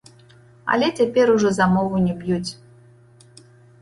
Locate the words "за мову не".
1.57-2.13